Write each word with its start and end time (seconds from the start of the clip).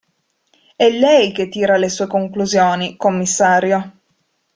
È 0.75 0.89
lei 0.89 1.31
che 1.31 1.47
tira 1.47 1.77
le 1.77 1.87
sue 1.87 2.07
conclusioni, 2.07 2.97
commissario. 2.97 3.97